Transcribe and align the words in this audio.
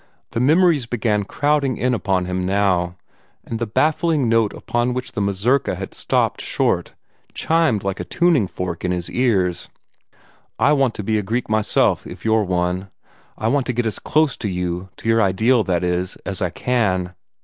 The 0.31 0.39
memories 0.39 0.87
began 0.87 1.25
crowding 1.25 1.77
in 1.77 1.93
upon 1.93 2.25
him 2.25 2.43
now, 2.43 2.95
and 3.43 3.59
the 3.59 3.67
baffling 3.67 4.27
note 4.27 4.51
upon 4.51 4.95
which 4.95 5.11
the 5.11 5.21
mazurka 5.21 5.75
had 5.75 5.93
stopped 5.93 6.41
short 6.41 6.95
chimed 7.35 7.83
like 7.83 7.99
a 7.99 8.03
tuning 8.03 8.47
fork 8.47 8.83
in 8.83 8.89
his 8.89 9.11
ears. 9.11 9.69
"I 10.57 10.73
want 10.73 10.95
to 10.95 11.03
be 11.03 11.19
a 11.19 11.21
Greek 11.21 11.49
myself, 11.49 12.07
if 12.07 12.25
you're 12.25 12.43
one. 12.45 12.89
I 13.37 13.47
want 13.47 13.67
to 13.67 13.73
get 13.73 13.85
as 13.85 13.99
close 13.99 14.35
to 14.37 14.49
you 14.49 14.89
to 14.97 15.07
your 15.07 15.21
ideal, 15.21 15.63
that 15.65 15.83
is, 15.83 16.15
as 16.25 16.41
I 16.41 16.49
can. 16.49 17.13